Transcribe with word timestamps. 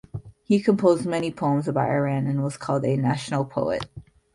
He 0.41 0.59
composed 0.59 1.05
many 1.05 1.31
poems 1.31 1.67
about 1.67 1.91
Iran 1.91 2.25
and 2.25 2.43
was 2.43 2.57
called 2.57 2.83
a 2.85 2.97
"national 2.97 3.45
poet". 3.45 3.85